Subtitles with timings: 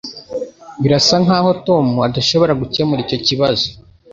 [0.81, 3.67] Birasa nkaho Tom adashobora gukemura icyo kibazo.